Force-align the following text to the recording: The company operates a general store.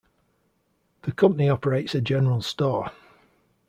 The 1.03 1.11
company 1.11 1.47
operates 1.47 1.93
a 1.93 2.01
general 2.01 2.41
store. 2.41 2.91